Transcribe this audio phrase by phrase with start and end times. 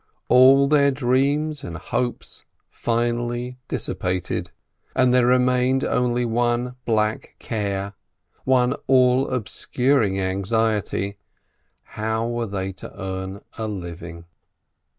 [0.29, 4.49] All their dreams and hopes finally dissipated,
[4.95, 7.93] and there remained only one black care,
[8.43, 11.17] one all obscuring anxiety:
[11.83, 14.25] how were they to earn a living?